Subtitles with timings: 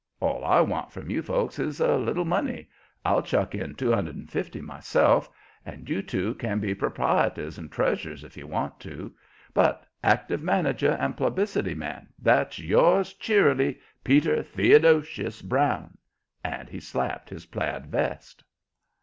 [0.19, 2.67] All I want from you folks is a little money
[3.05, 5.29] I'll chuck in two hundred and fifty myself
[5.63, 9.13] and you two can be proprietors and treasurers if you want to.
[9.53, 15.99] But active manager and publicity man that's yours cheerily, Peter Theodosius Brown!"
[16.43, 18.43] And he slapped his plaid vest.